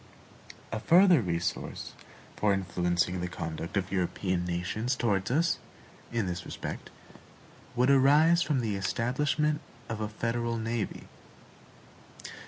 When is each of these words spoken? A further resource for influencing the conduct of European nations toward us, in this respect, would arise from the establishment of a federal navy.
A 0.71 0.79
further 0.79 1.21
resource 1.21 1.93
for 2.35 2.53
influencing 2.55 3.21
the 3.21 3.27
conduct 3.27 3.77
of 3.77 3.91
European 3.91 4.45
nations 4.45 4.95
toward 4.95 5.29
us, 5.29 5.59
in 6.11 6.25
this 6.25 6.43
respect, 6.43 6.89
would 7.75 7.91
arise 7.91 8.41
from 8.41 8.61
the 8.61 8.75
establishment 8.75 9.61
of 9.89 10.01
a 10.01 10.09
federal 10.09 10.57
navy. 10.57 11.05